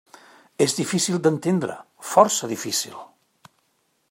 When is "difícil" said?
0.79-1.19, 2.57-2.99